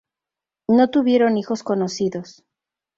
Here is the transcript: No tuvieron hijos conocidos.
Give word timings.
No 0.67 0.89
tuvieron 0.89 1.37
hijos 1.37 1.61
conocidos. 1.61 2.43